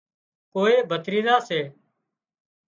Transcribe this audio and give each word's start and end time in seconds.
ڪوئي 0.53 0.75
ڀتريزا 0.89 1.35
سي 1.47 1.59